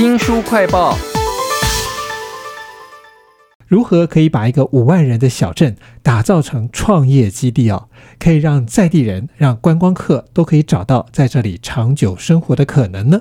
[0.00, 0.96] 新书快报：
[3.66, 7.88] 如何可以把一个五万人的小镇打造成创业基地哦？
[8.18, 13.20] 可以让在地人、让观光客都可以找到在这里长久生活的可能呢？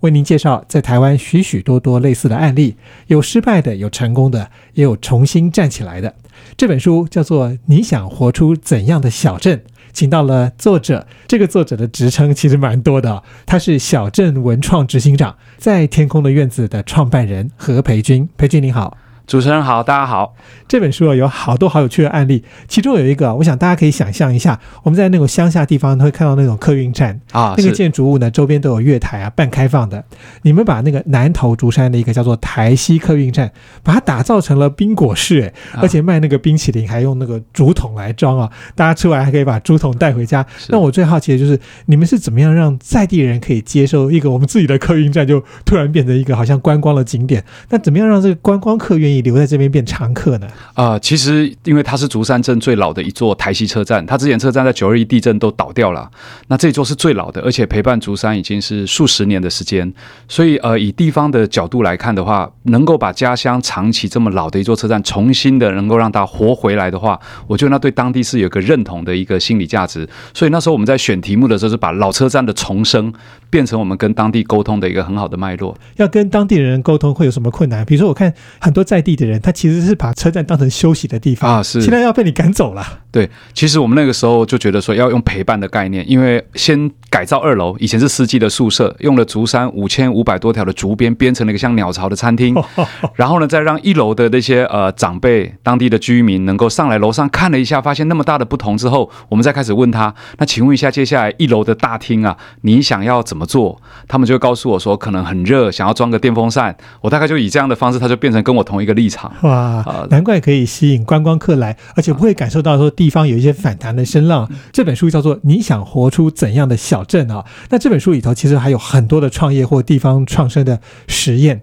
[0.00, 2.76] 为您介绍在台湾许许多多类似的案例，
[3.08, 6.14] 有失败的，有成功的，也有重新站起来的。
[6.56, 9.58] 这本书叫做《你想活出怎样的小镇》，
[9.96, 11.06] 请到了作者。
[11.26, 18.28] 这个作者的职称其实蛮多的，他是小镇文创执行长，在天空的院子的创办人何培军。
[18.36, 18.98] 培军你好。
[19.26, 20.36] 主持人好，大家好。
[20.68, 30.04] 这本书啊有好多好有趣的案例，其中有一个，我想大家可以想象一下，我们在那种乡下地方会看到那种客运站啊，那个建筑物呢周边都有月台啊，半开放的。
[30.42, 33.50] 你们把那个南投竹山的一个叫做台西客运站，
[33.82, 40.46] 把它打造成了冰果室，哎，而且卖那个冰淇淋还用那个竹筒来装啊，大家吃完还可以把竹筒带回家。
[40.68, 47.44] 那我最好奇的就是你们是怎么样让在地人可以接受一个我们自己的客运站就突然变成一个好像观光的景点？
[47.70, 49.15] 那怎么样让这个观光客愿意？
[49.16, 50.46] 你留在这边变常客呢？
[50.74, 56.10] 啊，其实因为它是竹山镇最老的一座台西车站，它之前车站在九二一地震都倒掉了，
[56.48, 59.90] 那这座是最老的，而且陪伴竹山已经是数十年的时间，
[60.28, 70.06] 所以呃，以地方的角度来看的话，能够把家乡长期这么老的一座车站重新的能够让它活回来的话，我觉得那对当地是有个认同的一个心理价值。
[70.34, 73.12] 所以那时候我们在选题目的时候，是把老车站的重生
[73.50, 75.76] 变成我们跟当地沟通的一个很好的脉络。
[75.96, 77.84] 要跟当地人沟通会有什么困难？
[77.84, 83.00] 比如说，我看很多在地的人，他其实是把车站当成休息的地方啊，是现在要被你赶走了。
[83.10, 92.54] 对，其实我们那个时候就觉得说要用陪伴的概念，因为先改造二楼，以前是司机的宿舍，用了竹山五千五百多条的竹编编成了一个像鸟巢的餐厅，
[93.14, 103.80] 然后呢，再让一楼的那些呃长辈、当地的居民能够上来楼上看了一下，发现那么大的不同之后，我们再开始问他，那请问一下，接下来一楼的大厅啊，你想要怎么做？
[104.08, 106.76] 他们就告诉我说，可能很热，想要装个电风扇。
[107.00, 109.32] 我大概就以这样的方式，他就变成跟我同一个立场。
[109.42, 114.48] 哇，难怪可以吸引观光客来，而且不会感受到说地方有一些反弹的声浪。
[114.72, 117.44] 这本书叫做《你想活出怎样的小镇》啊？
[117.70, 121.62] 那这本书里头其实还有很多的创业或地方创生的实验，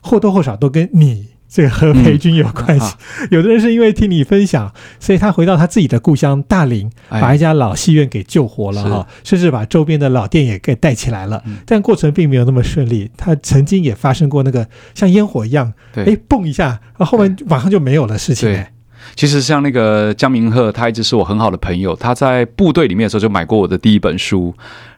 [0.00, 2.94] 或多或少都跟你这个何培军有关系。
[3.30, 11.42] 有的人是因为听你分享，所以他回到他自己的故乡大林，把一家老戏院给救活了哈，甚至把周边的老店也给带起来了。
[11.64, 18.64] 但过程并没有那么顺利，他曾经也发生过那个像烟火一样，哎，蹦一下，后面马上就没有了事情。
[19.14, 21.94] 其实像那个江明鹤，他一直是我很好的朋友。
[21.96, 24.54] 他在部队里面的时候就买过我的第一本书，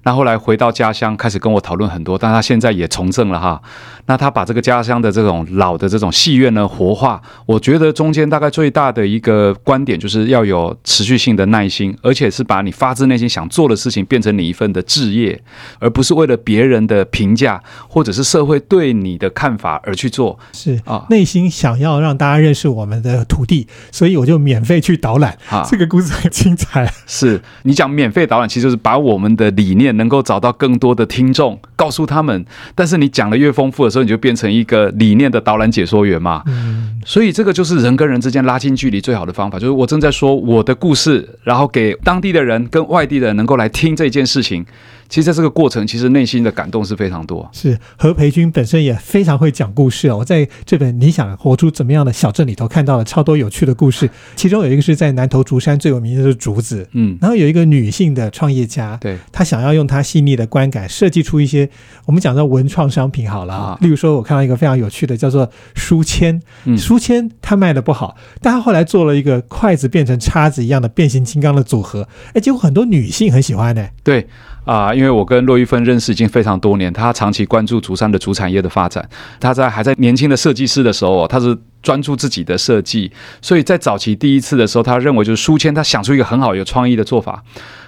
[0.06, 2.16] 然后来回到家乡开始跟我讨论很多。
[2.16, 3.60] 但他现在也从政了哈。
[4.06, 15.42] 那他把这个家乡的这种老的这种戏院呢活化，我觉得中间大概最大的一个观点就是要有持续性的耐心，而且是把你发自内心想做的事情变成你一份的志业，
[15.80, 20.38] 而不是为了别人的评价或者是社会对你的看法而去做。
[20.52, 25.36] 是啊，内心想要让大家认识我们的土地，所以我就免费去导览。
[25.50, 26.88] 啊，这个故事很精彩。
[27.06, 32.46] 是你讲免费导览，其实就是把我们的理念能够找到更多的听众，告诉他们。
[32.74, 36.42] 但是你讲的越丰富的时候，你就变成一个理念的导览解说员嘛。
[36.46, 44.64] 嗯，所以这个就是人跟人之间拉近距离最好的方法，就是我正在说我的故事，然后给当地的人跟外地的人能够来听这件事情。
[45.08, 47.48] 其实，在这个过程，其实内心的感动是非常多。
[47.52, 50.18] 是何培军本身也非常会讲故事哦。
[50.18, 61.68] 我在这本《你想活出怎么样的小镇》里头看到了超多有趣的故事，其中有一个是在南投竹山最有名的是竹子，嗯，然后有一个女性的创业家，对，她想要用她细腻的观感设计出一些
[62.04, 63.30] 我们讲到文创商品。
[63.30, 66.40] 好了啊，例如说，我看到一个非常有趣的叫做书签，
[66.76, 73.88] 书签它卖的不好，但她后来做了一个筷子变成叉子一样的变形金刚的组合，哎，结果很多女性很喜欢呢。
[74.02, 74.26] 对。
[74.66, 79.08] 啊，因为我跟骆玉芬认识已经非常多年，他长期关注竹山的竹产业的发展。
[79.38, 81.56] 他在还在年轻的设计师的时候，他是
[81.86, 87.40] 专注自己的设计，所以在早期第一次的时候，他认为就是书签，他想出一个很好有创意的做法。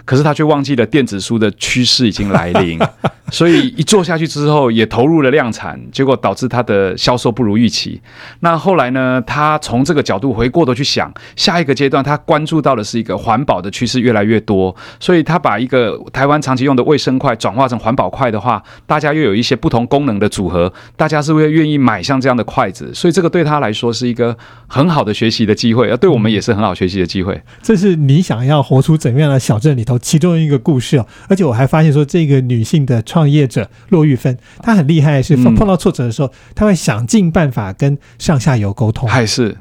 [0.05, 2.79] 可是他却忘记了电子书的趋势已经来临，
[3.31, 8.01] 所以一做下去之后也投入了量产，结果导致他的销售不如预期。
[8.41, 9.23] 那后来呢？
[9.27, 24.37] 他从这个角度回过头去想，下一个阶段他关注到的是一个环保的趋势越来越多，所以他把一个台湾长期用的卫生筷转化成环保筷的话，大家又有一些不同功能的组合，大家是会愿意买像这样的筷子，所以这个对他来说是一个
[24.67, 27.41] 很好的学习的机会，而对我们也是很好学习的机会。
[27.63, 29.99] 这是你想要活出怎样的小镇里头？
[29.99, 39.09] 其中一个故事哦，而且我还发现说，这个女性的创业者骆玉芬，她很厉害，是碰到挫折的时候，她会想尽办法跟上下游沟通。
[39.09, 39.57] 还是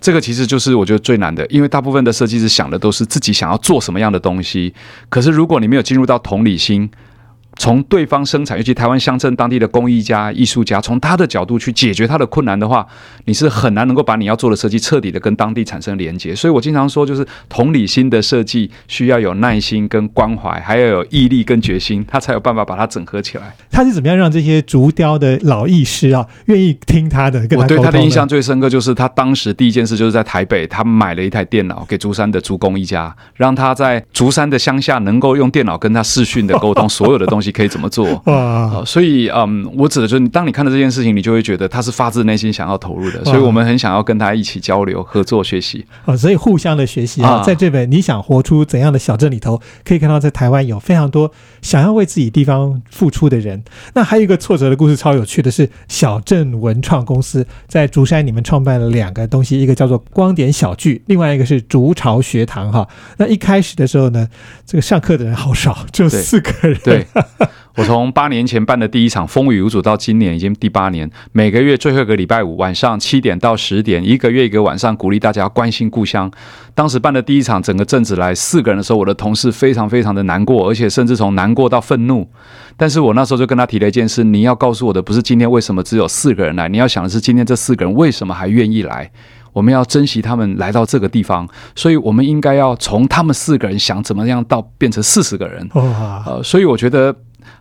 [0.00, 4.72] 这个其实就是我觉得最难的，因为大部分的设计师想的都是自己想要做什么样的东西，
[5.08, 6.90] 可是如果你没有进入到同理心。
[7.62, 12.84] 从对方生产，尤其台湾乡镇当地的工艺家、艺术家，从他的角度去解决他的困难的话，
[13.26, 16.34] 你是很难能够把你要做的设计彻底的跟当地产生连接。
[16.34, 23.54] 所以我经常说，就是同理心的设计需要有耐心跟关怀，还要有毅力跟决心，他才有办法把它整合起来。
[23.70, 27.46] 他是怎么样让这些竹雕的老艺师啊愿意听他的？
[27.46, 38.06] 跟我对他的印象最深刻就是他当时第一件事就是在台北，他买了一台电脑给竹山的竹工艺家，让他在竹山的乡下能够用电脑跟他视讯的沟通， 所有的东西可以怎么做。
[38.26, 45.86] 哇，呃，所以嗯，我指的就是，当你看到这件事情，你就会觉得他是发自内心想要投入的，所以我们很想要跟他一起交流、合作、学习。
[46.06, 53.62] 哦，所以互相的学习啊，啊在这本《你想活出怎样的小镇》里头，可以看到在台湾有非常多想要为自己地方付出的人。
[53.94, 62.88] 那还有一个挫折的故事，超有趣的是，小镇文创公司在竹山，你们创办了两个东西，一个叫做光点小聚，另外一个是竹巢学堂哈。
[63.18, 64.26] 那一开始的时候呢，
[64.64, 66.78] 这个上课的人好少，只有四个人。
[66.82, 67.06] 对，
[67.76, 76.30] 我从八年前办的第一场风雨无阻到今年已经第八年，每个月最后一个礼拜五晚上七点到十点，一个月一个晚上，鼓励大家关心故乡。
[76.74, 82.28] 当时办的第一场，整个镇子来四个人的时候，我的同事非常非常的难过，而且甚至从难过到愤怒。
[82.76, 89.10] 但是我那时候就跟他提了一件事：你要告诉我的不是今天为什么只有四个人来，你要想的是今天这四个人为什么还愿意来。
[89.52, 95.68] 我们要珍惜他们来到这个地方，所以我们应该要从他们四个人想怎么样到变成四十个人。
[95.74, 97.14] 哇，呃，所以我觉得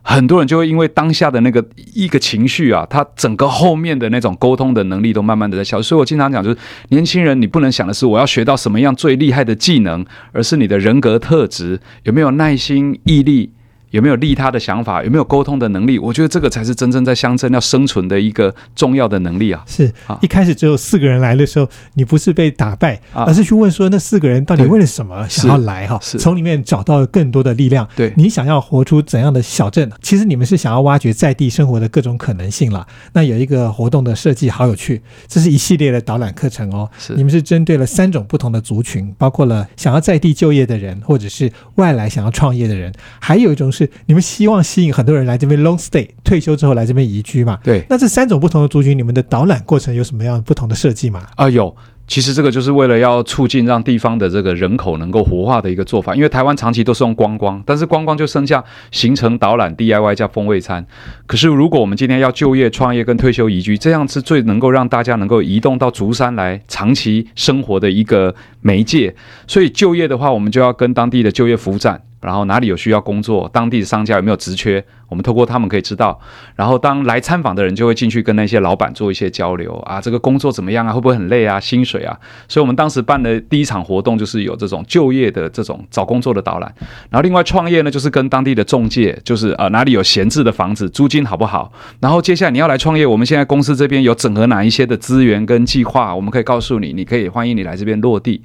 [0.03, 1.63] 很多人就会因为当下的那个
[1.93, 5.89] 一个情绪啊，他整个后面的那种沟通的能力都慢慢的在消失。
[5.89, 6.57] 所以我经常讲，就是
[6.89, 13.51] 年轻人，你不能想的是我要学到什么样最厉害的技能，而是你的人格特质有没有耐心、毅力。
[13.91, 15.03] 有没有利他的想法？
[15.03, 15.99] 有没有沟通的能力？
[15.99, 19.63] 我觉得这个才是真正在乡镇要生存的一个重要的能力啊！
[19.67, 25.99] 是啊一开始只有四个人来的时候，你不是被打败，啊而是去问说那四个人到底为了什么想要来哈？
[26.01, 27.87] 是从里面找到更多的力量。
[27.95, 29.89] 对你想要活出怎样的小镇？
[30.01, 32.87] 其实你们是想要挖掘在地生活的各种可能性了。
[33.13, 36.89] 那有一个活动的设计好有趣，这是一系列的导览课程哦。
[36.97, 47.59] 是你们是针对了三种不同的族群，包括了想要在地就业的人，或者是外来想要创业的人，还有一种是你们希望吸引很多人来这边 long stay，退休之后来这边移居嘛。
[47.63, 51.23] 对那这三种不同的族群，你们的导览过程有什么样不同的设计吗？
[51.35, 51.75] 啊，有。
[52.07, 58.61] 其实这个就是为了要促进让地方的这个人口能够活化的一个做法，因为台湾长期都是用观光，但是观光就剩下
[58.91, 60.85] 行程导览、DIY 加风味餐。
[61.25, 69.15] 可是如果我们今天要就业、创业跟退休移居，这样是最能够让大家能够移动到竹山来长期生活的一个媒介。
[69.47, 72.01] 所以就业的话，我们就要跟当地的就业服务站。
[72.21, 76.17] 然后哪里有需要工作，当地的商家有没有职缺，我们透过他们可以知道。
[76.55, 82.17] 然后当来参访的人就会进去跟那些老板做一些交流啊，这个工作怎么样啊，会不会很累啊，薪水啊。
[82.47, 86.73] 所以我们当时办的第一场活动就是有这种就业的这种找工作的导览。
[87.09, 91.71] 然后另外创业呢，就是跟当地的中介，就是呃哪里有闲置的房子，租金好不好。
[91.99, 98.41] 然后接下来你要来创业，我们现在公司这边有整合哪一些的资源跟计划，我们可以告诉你，你可以欢迎你来这边落地。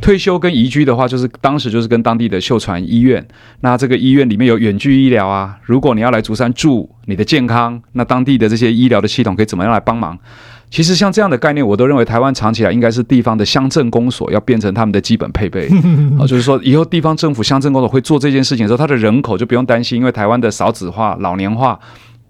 [0.00, 3.24] 退休跟移居的话，就是当时就是跟当地的秀传医院。
[3.60, 10.18] 那这个医院里面有远距医疗啊，如果你要来竹山住，你的健康，那当地的这些医疗的系统可以怎么样来帮忙？
[10.70, 15.66] 其实像这样的概念，我都认为台湾藏起来应该是地方的乡镇公所要变成他们的基本配备
[16.18, 21.78] 啊， 就是说以后地方政府乡镇公所会做这件事情的时候，它的人口就不用担心，因为台湾的少子化、老年化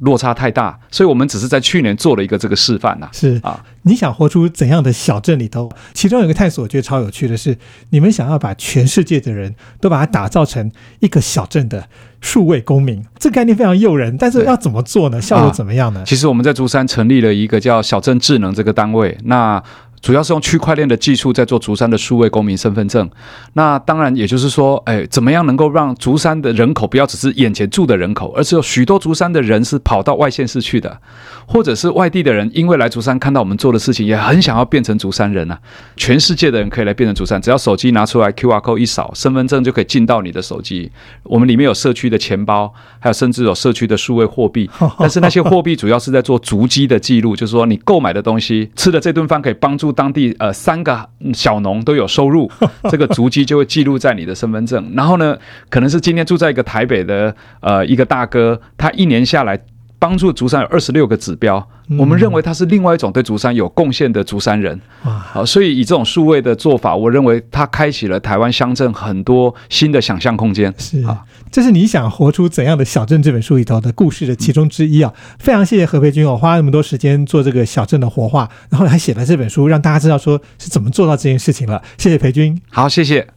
[0.00, 5.70] 落差太大，所以我们只是在去年做了一个这个示范呐、是啊，你想活出怎样的小镇里头？
[5.93, 7.56] 其中有一个探索，我觉得超有趣的是，
[7.91, 10.70] 你们想要把全世界的人都把它打造成
[11.01, 11.89] 一个小镇的
[12.20, 15.20] 数位公民，这个概念非常诱人，但是要怎么做呢？
[15.20, 16.03] 效果怎么样呢？
[16.06, 19.63] 其实我们在竹山成立了一个叫小镇智能这个单位，那
[20.00, 23.08] 主要是用区块链的技术在做竹山的数位公民身份证。
[23.55, 31.00] 那当然也就是说，哎，怎么样能够让竹山的人口不要只是眼前住的人口，而是有许多竹山的人是跑到外县市去的，
[31.46, 35.58] 或者是外地的人，因为来竹山看到我们做的事情，也很想要变成竹山人啊。
[35.96, 40.90] 全世界的人可以来变成竹山，只要手机拿出来 QR code 一扫，身份证就可以进到你的手机。
[41.24, 44.69] 我们里面有社区的钱包，还有甚至有社区的数位货币。
[44.98, 52.51] 但是那些货币主要是在做足迹的记录，就是说你购买的东西、吃的这顿饭可以帮助当地呃三个小农都有收入，
[52.91, 54.93] 这个足迹就会记录在你的身份证。
[54.95, 55.37] 然后呢，
[55.69, 59.59] 可能是今天住在一个台北的呃一个大哥，他一年下来。
[59.98, 61.67] 帮助竹山有二十六个指标，
[61.98, 64.81] 我们认为他是另外一种对竹山有贡献的竹山人。
[65.05, 70.72] 哇，好，所以以这种数位的做法，我认为他开启了台湾乡镇很多新的想象空间。
[70.78, 75.12] 是啊，这是你想活出怎样的小镇这本书里头的故事的其中之一啊！
[75.38, 81.82] 非常谢谢何培军我，花那么多时间做这个小镇的活化，然后还写了这本书，让大家知道说是怎么做到这件事情了。
[81.96, 82.60] 谢谢培军。
[82.70, 83.26] 好，谢谢。